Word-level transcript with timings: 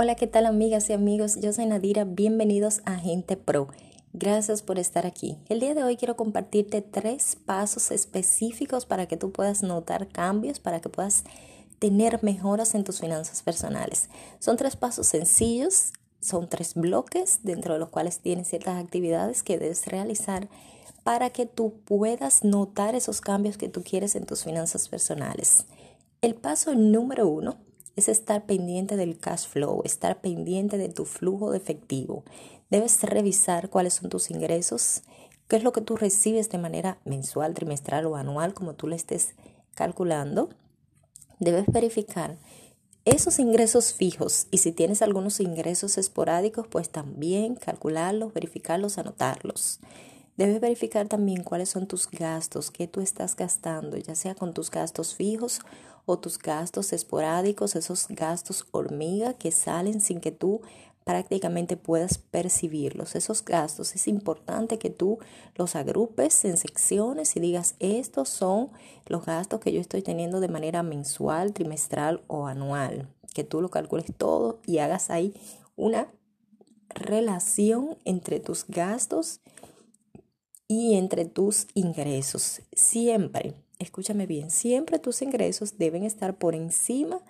Hola, 0.00 0.14
¿qué 0.14 0.28
tal 0.28 0.46
amigas 0.46 0.88
y 0.90 0.92
amigos? 0.92 1.40
Yo 1.40 1.52
soy 1.52 1.66
Nadira, 1.66 2.04
bienvenidos 2.04 2.82
a 2.84 2.94
Gente 2.94 3.36
Pro. 3.36 3.66
Gracias 4.12 4.62
por 4.62 4.78
estar 4.78 5.06
aquí. 5.06 5.38
El 5.48 5.58
día 5.58 5.74
de 5.74 5.82
hoy 5.82 5.96
quiero 5.96 6.16
compartirte 6.16 6.82
tres 6.82 7.34
pasos 7.34 7.90
específicos 7.90 8.86
para 8.86 9.06
que 9.08 9.16
tú 9.16 9.32
puedas 9.32 9.64
notar 9.64 10.06
cambios, 10.06 10.60
para 10.60 10.80
que 10.80 10.88
puedas 10.88 11.24
tener 11.80 12.22
mejoras 12.22 12.76
en 12.76 12.84
tus 12.84 13.00
finanzas 13.00 13.42
personales. 13.42 14.08
Son 14.38 14.56
tres 14.56 14.76
pasos 14.76 15.08
sencillos, 15.08 15.92
son 16.20 16.48
tres 16.48 16.74
bloques 16.74 17.40
dentro 17.42 17.72
de 17.74 17.80
los 17.80 17.88
cuales 17.88 18.20
tienes 18.20 18.46
ciertas 18.46 18.80
actividades 18.80 19.42
que 19.42 19.58
debes 19.58 19.84
realizar 19.88 20.48
para 21.02 21.30
que 21.30 21.44
tú 21.44 21.74
puedas 21.84 22.44
notar 22.44 22.94
esos 22.94 23.20
cambios 23.20 23.58
que 23.58 23.68
tú 23.68 23.82
quieres 23.82 24.14
en 24.14 24.26
tus 24.26 24.44
finanzas 24.44 24.88
personales. 24.88 25.66
El 26.22 26.36
paso 26.36 26.76
número 26.76 27.26
uno 27.26 27.56
es 27.98 28.08
estar 28.08 28.46
pendiente 28.46 28.96
del 28.96 29.18
cash 29.18 29.46
flow, 29.48 29.82
estar 29.84 30.20
pendiente 30.20 30.78
de 30.78 30.88
tu 30.88 31.04
flujo 31.04 31.50
de 31.50 31.58
efectivo. 31.58 32.24
Debes 32.70 33.02
revisar 33.02 33.70
cuáles 33.70 33.94
son 33.94 34.08
tus 34.08 34.30
ingresos, 34.30 35.02
qué 35.48 35.56
es 35.56 35.64
lo 35.64 35.72
que 35.72 35.80
tú 35.80 35.96
recibes 35.96 36.48
de 36.48 36.58
manera 36.58 36.98
mensual, 37.04 37.54
trimestral 37.54 38.06
o 38.06 38.16
anual, 38.16 38.54
como 38.54 38.74
tú 38.74 38.86
le 38.86 38.94
estés 38.94 39.34
calculando. 39.74 40.48
Debes 41.40 41.66
verificar 41.66 42.36
esos 43.04 43.38
ingresos 43.40 43.92
fijos 43.92 44.46
y 44.50 44.58
si 44.58 44.70
tienes 44.70 45.02
algunos 45.02 45.40
ingresos 45.40 45.98
esporádicos, 45.98 46.68
pues 46.68 46.90
también 46.90 47.56
calcularlos, 47.56 48.32
verificarlos, 48.32 48.98
anotarlos. 48.98 49.80
Debes 50.36 50.60
verificar 50.60 51.08
también 51.08 51.42
cuáles 51.42 51.68
son 51.68 51.88
tus 51.88 52.08
gastos, 52.08 52.70
qué 52.70 52.86
tú 52.86 53.00
estás 53.00 53.34
gastando, 53.34 53.96
ya 53.96 54.14
sea 54.14 54.36
con 54.36 54.54
tus 54.54 54.70
gastos 54.70 55.16
fijos 55.16 55.62
o 56.08 56.18
tus 56.18 56.38
gastos 56.38 56.94
esporádicos, 56.94 57.76
esos 57.76 58.08
gastos 58.08 58.66
hormiga 58.70 59.34
que 59.34 59.52
salen 59.52 60.00
sin 60.00 60.20
que 60.20 60.32
tú 60.32 60.62
prácticamente 61.04 61.76
puedas 61.76 62.16
percibirlos. 62.16 63.14
Esos 63.14 63.44
gastos 63.44 63.94
es 63.94 64.08
importante 64.08 64.78
que 64.78 64.88
tú 64.88 65.18
los 65.54 65.76
agrupes 65.76 66.46
en 66.46 66.56
secciones 66.56 67.36
y 67.36 67.40
digas, 67.40 67.74
estos 67.78 68.30
son 68.30 68.70
los 69.06 69.26
gastos 69.26 69.60
que 69.60 69.70
yo 69.70 69.82
estoy 69.82 70.00
teniendo 70.00 70.40
de 70.40 70.48
manera 70.48 70.82
mensual, 70.82 71.52
trimestral 71.52 72.22
o 72.26 72.46
anual. 72.46 73.06
Que 73.34 73.44
tú 73.44 73.60
lo 73.60 73.68
calcules 73.68 74.06
todo 74.16 74.60
y 74.66 74.78
hagas 74.78 75.10
ahí 75.10 75.34
una 75.76 76.08
relación 76.88 77.98
entre 78.06 78.40
tus 78.40 78.66
gastos 78.66 79.40
y 80.68 80.94
entre 80.94 81.26
tus 81.26 81.66
ingresos. 81.74 82.62
Siempre 82.72 83.54
escúchame 83.78 84.26
bien, 84.26 84.50
siempre 84.50 84.98
tus 84.98 85.22
ingresos 85.22 85.78
deben 85.78 86.04
estar 86.04 86.36
por 86.38 86.54
encima 86.54 87.20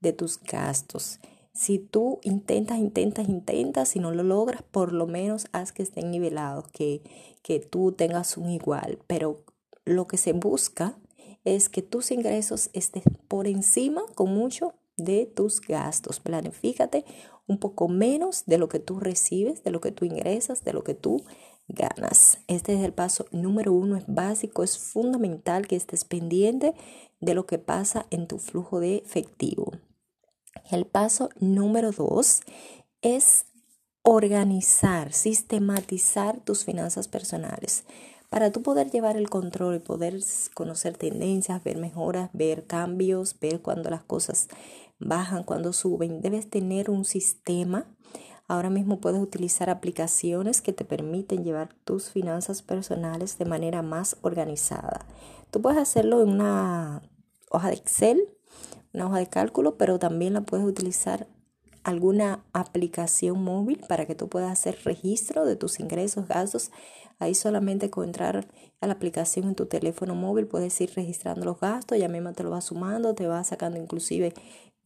de 0.00 0.12
tus 0.12 0.40
gastos. 0.40 1.20
Si 1.52 1.78
tú 1.78 2.20
intentas, 2.22 2.78
intentas, 2.78 3.28
intentas, 3.28 3.88
si 3.88 3.98
no 3.98 4.12
lo 4.12 4.22
logras, 4.22 4.62
por 4.62 4.92
lo 4.92 5.06
menos 5.06 5.48
haz 5.52 5.72
que 5.72 5.82
estén 5.82 6.10
nivelados, 6.10 6.68
que, 6.68 7.02
que 7.42 7.58
tú 7.58 7.92
tengas 7.92 8.36
un 8.36 8.50
igual. 8.50 8.98
Pero 9.08 9.44
lo 9.84 10.06
que 10.06 10.18
se 10.18 10.32
busca 10.32 10.96
es 11.44 11.68
que 11.68 11.82
tus 11.82 12.12
ingresos 12.12 12.70
estén 12.74 13.02
por 13.26 13.48
encima 13.48 14.02
con 14.14 14.32
mucho 14.32 14.74
de 14.96 15.26
tus 15.26 15.60
gastos. 15.60 16.20
Planifícate 16.20 17.04
un 17.48 17.58
poco 17.58 17.88
menos 17.88 18.44
de 18.46 18.58
lo 18.58 18.68
que 18.68 18.78
tú 18.78 19.00
recibes, 19.00 19.64
de 19.64 19.70
lo 19.70 19.80
que 19.80 19.90
tú 19.90 20.04
ingresas, 20.04 20.62
de 20.62 20.72
lo 20.72 20.84
que 20.84 20.94
tú 20.94 21.24
ganas. 21.68 22.40
Este 22.48 22.74
es 22.74 22.80
el 22.80 22.92
paso 22.92 23.26
número 23.30 23.72
uno, 23.72 23.96
es 23.96 24.04
básico, 24.06 24.62
es 24.62 24.78
fundamental 24.78 25.66
que 25.66 25.76
estés 25.76 26.04
pendiente 26.04 26.74
de 27.20 27.34
lo 27.34 27.46
que 27.46 27.58
pasa 27.58 28.06
en 28.10 28.26
tu 28.26 28.38
flujo 28.38 28.80
de 28.80 28.96
efectivo. 28.96 29.72
El 30.70 30.86
paso 30.86 31.30
número 31.38 31.92
dos 31.92 32.40
es 33.02 33.46
organizar, 34.02 35.12
sistematizar 35.12 36.40
tus 36.40 36.64
finanzas 36.64 37.08
personales. 37.08 37.84
Para 38.30 38.52
tú 38.52 38.62
poder 38.62 38.90
llevar 38.90 39.16
el 39.16 39.30
control 39.30 39.76
y 39.76 39.78
poder 39.78 40.20
conocer 40.54 40.96
tendencias, 40.96 41.64
ver 41.64 41.78
mejoras, 41.78 42.30
ver 42.32 42.66
cambios, 42.66 43.38
ver 43.40 43.62
cuando 43.62 43.88
las 43.88 44.02
cosas 44.02 44.48
bajan, 44.98 45.44
cuando 45.44 45.72
suben, 45.72 46.20
debes 46.20 46.50
tener 46.50 46.90
un 46.90 47.04
sistema 47.04 47.86
Ahora 48.48 48.70
mismo 48.70 48.98
puedes 48.98 49.20
utilizar 49.20 49.68
aplicaciones 49.68 50.62
que 50.62 50.72
te 50.72 50.86
permiten 50.86 51.44
llevar 51.44 51.74
tus 51.84 52.08
finanzas 52.08 52.62
personales 52.62 53.36
de 53.36 53.44
manera 53.44 53.82
más 53.82 54.16
organizada. 54.22 55.04
Tú 55.50 55.60
puedes 55.60 55.78
hacerlo 55.78 56.22
en 56.22 56.30
una 56.30 57.02
hoja 57.50 57.68
de 57.68 57.74
Excel, 57.74 58.26
una 58.94 59.06
hoja 59.06 59.18
de 59.18 59.26
cálculo, 59.26 59.76
pero 59.76 59.98
también 59.98 60.32
la 60.32 60.40
puedes 60.40 60.66
utilizar 60.66 61.26
alguna 61.84 62.42
aplicación 62.54 63.44
móvil 63.44 63.80
para 63.86 64.06
que 64.06 64.14
tú 64.14 64.28
puedas 64.28 64.50
hacer 64.50 64.78
registro 64.82 65.44
de 65.44 65.56
tus 65.56 65.78
ingresos, 65.78 66.26
gastos. 66.26 66.70
Ahí 67.18 67.34
solamente 67.34 67.90
con 67.90 68.04
entrar 68.04 68.46
a 68.80 68.86
la 68.86 68.94
aplicación 68.94 69.48
en 69.48 69.56
tu 69.56 69.66
teléfono 69.66 70.14
móvil 70.14 70.46
puedes 70.46 70.80
ir 70.80 70.92
registrando 70.94 71.44
los 71.44 71.60
gastos, 71.60 71.98
ya 71.98 72.08
mismo 72.08 72.32
te 72.32 72.44
lo 72.44 72.50
va 72.50 72.60
sumando, 72.62 73.14
te 73.14 73.26
va 73.26 73.44
sacando 73.44 73.78
inclusive 73.78 74.32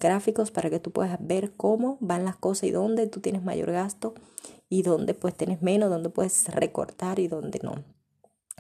gráficos 0.03 0.51
para 0.51 0.69
que 0.69 0.81
tú 0.81 0.91
puedas 0.91 1.17
ver 1.21 1.53
cómo 1.57 1.97
van 2.01 2.25
las 2.25 2.37
cosas 2.37 2.65
y 2.65 2.71
dónde 2.73 3.07
tú 3.07 3.21
tienes 3.21 3.43
mayor 3.43 3.71
gasto 3.71 4.15
y 4.69 4.83
dónde 4.83 5.15
pues 5.15 5.35
tienes 5.35 5.63
menos, 5.63 5.91
dónde 5.91 6.11
puedes 6.11 6.49
recortar 6.49 7.21
y 7.21 7.29
dónde 7.29 7.61
no. 7.63 7.85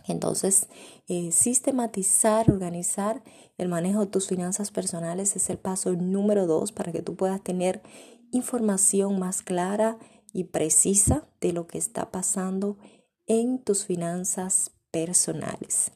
Entonces, 0.07 0.69
eh, 1.09 1.33
sistematizar, 1.33 2.51
organizar 2.51 3.23
el 3.59 3.69
manejo 3.69 4.01
de 4.01 4.07
tus 4.07 4.29
finanzas 4.29 4.71
personales 4.71 5.37
es 5.37 5.51
el 5.51 5.59
paso 5.59 5.93
número 5.93 6.47
dos 6.47 6.73
para 6.73 6.93
que 6.93 7.03
tú 7.03 7.17
puedas 7.17 7.43
tener 7.43 7.83
información 8.31 9.19
más 9.19 9.43
clara 9.43 9.99
y 10.33 10.45
precisa 10.45 11.29
de 11.41 11.53
lo 11.53 11.67
que 11.67 11.79
está 11.79 12.11
pasando 12.11 12.79
en 13.27 13.59
tus 13.59 13.85
finanzas 13.85 14.73
personales. 14.91 15.93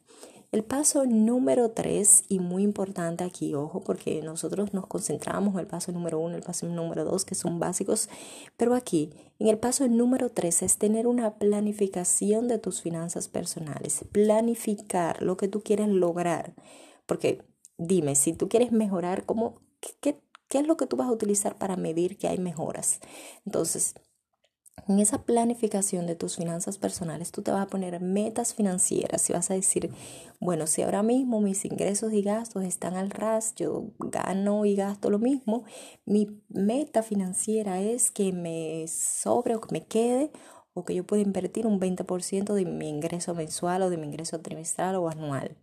El 0.53 0.63
paso 0.63 1.05
número 1.05 1.71
tres, 1.71 2.23
y 2.29 2.39
muy 2.39 2.63
importante 2.63 3.25
aquí, 3.25 3.53
ojo, 3.53 3.81
porque 3.81 4.21
nosotros 4.21 4.73
nos 4.73 4.87
concentramos 4.87 5.53
en 5.53 5.59
el 5.59 5.67
paso 5.67 5.91
número 5.91 6.19
uno, 6.19 6.37
el 6.37 6.41
paso 6.41 6.67
número 6.67 7.03
dos, 7.03 7.25
que 7.25 7.35
son 7.35 7.59
básicos, 7.59 8.07
pero 8.55 8.73
aquí, 8.73 9.11
en 9.39 9.47
el 9.47 9.59
paso 9.59 9.85
número 9.89 10.29
tres, 10.29 10.61
es 10.61 10.77
tener 10.77 11.05
una 11.05 11.37
planificación 11.37 12.47
de 12.47 12.59
tus 12.59 12.81
finanzas 12.81 13.27
personales, 13.27 14.05
planificar 14.13 15.21
lo 15.21 15.35
que 15.35 15.49
tú 15.49 15.63
quieres 15.63 15.89
lograr, 15.89 16.55
porque 17.05 17.43
dime, 17.77 18.15
si 18.15 18.31
tú 18.31 18.47
quieres 18.47 18.71
mejorar, 18.71 19.25
¿cómo, 19.25 19.61
qué, 19.99 20.21
qué 20.47 20.59
es 20.59 20.65
lo 20.65 20.77
que 20.77 20.87
tú 20.87 20.95
vas 20.95 21.09
a 21.09 21.11
utilizar 21.11 21.57
para 21.57 21.75
medir 21.75 22.17
que 22.17 22.29
hay 22.29 22.37
mejoras? 22.37 23.01
Entonces, 23.45 23.95
en 24.87 24.99
esa 24.99 25.23
planificación 25.23 26.07
de 26.07 26.15
tus 26.15 26.37
finanzas 26.37 26.77
personales, 26.77 27.31
tú 27.31 27.41
te 27.41 27.51
vas 27.51 27.63
a 27.63 27.69
poner 27.69 27.99
metas 28.01 28.53
financieras 28.53 29.29
y 29.29 29.33
vas 29.33 29.51
a 29.51 29.53
decir, 29.53 29.91
bueno, 30.39 30.67
si 30.67 30.81
ahora 30.81 31.03
mismo 31.03 31.41
mis 31.41 31.65
ingresos 31.65 32.13
y 32.13 32.21
gastos 32.21 32.63
están 32.63 32.95
al 32.95 33.09
ras, 33.09 33.55
yo 33.55 33.91
gano 33.99 34.65
y 34.65 34.75
gasto 34.75 35.09
lo 35.09 35.19
mismo, 35.19 35.63
mi 36.05 36.41
meta 36.49 37.03
financiera 37.03 37.81
es 37.81 38.11
que 38.11 38.31
me 38.31 38.85
sobre 38.87 39.55
o 39.55 39.61
que 39.61 39.73
me 39.73 39.85
quede 39.85 40.31
o 40.73 40.85
que 40.85 40.93
yo 40.93 41.03
pueda 41.03 41.23
invertir 41.23 41.65
un 41.65 41.79
20% 41.79 42.53
de 42.53 42.65
mi 42.65 42.87
ingreso 42.87 43.33
mensual 43.33 43.81
o 43.81 43.89
de 43.89 43.97
mi 43.97 44.05
ingreso 44.05 44.41
trimestral 44.41 44.95
o 44.97 45.09
anual. 45.09 45.57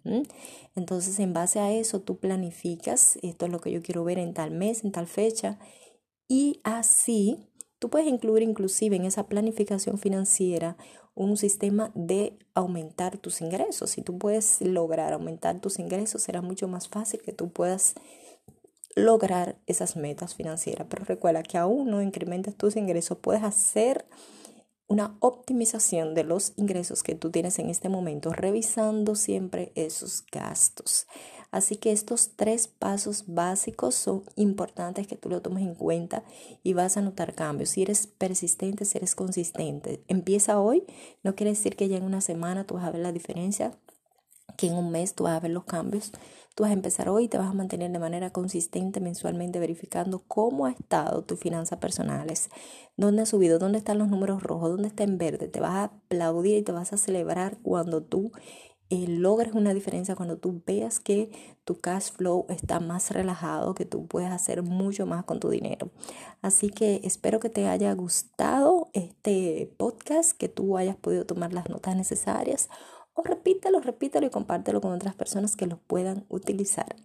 Entonces, 0.74 1.20
en 1.20 1.32
base 1.32 1.60
a 1.60 1.70
eso, 1.70 2.00
tú 2.00 2.18
planificas, 2.18 3.16
esto 3.22 3.46
es 3.46 3.52
lo 3.52 3.60
que 3.60 3.70
yo 3.70 3.80
quiero 3.80 4.02
ver 4.02 4.18
en 4.18 4.34
tal 4.34 4.50
mes, 4.50 4.82
en 4.84 4.90
tal 4.90 5.06
fecha, 5.06 5.60
y 6.26 6.60
así 6.64 7.48
Tú 7.78 7.90
puedes 7.90 8.08
incluir 8.08 8.42
inclusive 8.42 8.96
en 8.96 9.04
esa 9.04 9.26
planificación 9.26 9.98
financiera 9.98 10.76
un 11.14 11.36
sistema 11.36 11.92
de 11.94 12.38
aumentar 12.54 13.18
tus 13.18 13.40
ingresos. 13.40 13.90
Si 13.90 14.02
tú 14.02 14.18
puedes 14.18 14.60
lograr 14.60 15.12
aumentar 15.12 15.60
tus 15.60 15.78
ingresos, 15.78 16.22
será 16.22 16.42
mucho 16.42 16.66
más 16.66 16.88
fácil 16.88 17.20
que 17.22 17.32
tú 17.32 17.50
puedas 17.50 17.94
lograr 18.96 19.56
esas 19.66 19.96
metas 19.96 20.34
financieras. 20.34 20.86
Pero 20.88 21.04
recuerda 21.04 21.42
que 21.42 21.58
aún 21.58 21.90
no 21.90 22.02
incrementas 22.02 22.54
tus 22.56 22.76
ingresos, 22.76 23.18
puedes 23.18 23.42
hacer 23.42 24.06
una 24.86 25.16
optimización 25.20 26.14
de 26.14 26.24
los 26.24 26.52
ingresos 26.56 27.02
que 27.02 27.14
tú 27.14 27.30
tienes 27.30 27.58
en 27.58 27.70
este 27.70 27.88
momento, 27.88 28.30
revisando 28.30 29.14
siempre 29.14 29.72
esos 29.74 30.24
gastos. 30.30 31.06
Así 31.54 31.76
que 31.76 31.92
estos 31.92 32.32
tres 32.34 32.66
pasos 32.66 33.26
básicos 33.28 33.94
son 33.94 34.24
importantes 34.34 35.06
que 35.06 35.14
tú 35.14 35.28
lo 35.28 35.40
tomes 35.40 35.62
en 35.62 35.76
cuenta 35.76 36.24
y 36.64 36.72
vas 36.72 36.96
a 36.96 37.00
notar 37.00 37.32
cambios. 37.36 37.70
Si 37.70 37.82
eres 37.82 38.08
persistente, 38.08 38.84
si 38.84 38.98
eres 38.98 39.14
consistente, 39.14 40.02
empieza 40.08 40.58
hoy, 40.58 40.82
no 41.22 41.36
quiere 41.36 41.50
decir 41.50 41.76
que 41.76 41.86
ya 41.86 41.96
en 41.96 42.02
una 42.02 42.20
semana 42.20 42.64
tú 42.64 42.74
vas 42.74 42.82
a 42.82 42.90
ver 42.90 43.02
la 43.02 43.12
diferencia, 43.12 43.78
que 44.56 44.66
en 44.66 44.74
un 44.74 44.90
mes 44.90 45.14
tú 45.14 45.24
vas 45.24 45.36
a 45.36 45.40
ver 45.40 45.52
los 45.52 45.62
cambios. 45.62 46.10
Tú 46.56 46.64
vas 46.64 46.70
a 46.70 46.74
empezar 46.74 47.08
hoy 47.08 47.24
y 47.24 47.28
te 47.28 47.38
vas 47.38 47.50
a 47.50 47.54
mantener 47.54 47.92
de 47.92 48.00
manera 48.00 48.30
consistente 48.30 48.98
mensualmente 49.00 49.60
verificando 49.60 50.24
cómo 50.26 50.66
ha 50.66 50.72
estado 50.72 51.22
tus 51.22 51.38
finanzas 51.38 51.78
personales, 51.78 52.50
dónde 52.96 53.22
ha 53.22 53.26
subido, 53.26 53.60
dónde 53.60 53.78
están 53.78 53.98
los 53.98 54.08
números 54.08 54.42
rojos, 54.42 54.70
dónde 54.70 54.88
está 54.88 55.04
en 55.04 55.18
verde. 55.18 55.46
Te 55.46 55.60
vas 55.60 55.74
a 55.74 55.84
aplaudir 55.84 56.58
y 56.58 56.62
te 56.62 56.72
vas 56.72 56.92
a 56.92 56.96
celebrar 56.96 57.58
cuando 57.62 58.02
tú 58.02 58.32
logres 58.90 59.54
una 59.54 59.74
diferencia 59.74 60.14
cuando 60.14 60.38
tú 60.38 60.62
veas 60.66 61.00
que 61.00 61.30
tu 61.64 61.78
cash 61.80 62.10
flow 62.12 62.46
está 62.48 62.80
más 62.80 63.10
relajado, 63.10 63.74
que 63.74 63.84
tú 63.84 64.06
puedes 64.06 64.30
hacer 64.30 64.62
mucho 64.62 65.06
más 65.06 65.24
con 65.24 65.40
tu 65.40 65.50
dinero. 65.50 65.90
Así 66.42 66.70
que 66.70 67.00
espero 67.04 67.40
que 67.40 67.50
te 67.50 67.66
haya 67.66 67.92
gustado 67.94 68.90
este 68.92 69.72
podcast, 69.76 70.32
que 70.32 70.48
tú 70.48 70.76
hayas 70.76 70.96
podido 70.96 71.26
tomar 71.26 71.52
las 71.52 71.68
notas 71.68 71.96
necesarias 71.96 72.68
o 73.14 73.22
repítelo, 73.22 73.80
repítelo 73.80 74.26
y 74.26 74.30
compártelo 74.30 74.80
con 74.80 74.92
otras 74.92 75.14
personas 75.14 75.56
que 75.56 75.66
lo 75.66 75.78
puedan 75.78 76.24
utilizar. 76.28 76.96